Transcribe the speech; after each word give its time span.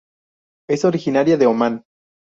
Es 0.67 0.83
originaria 0.83 1.37
de 1.37 1.45
Omán. 1.45 1.85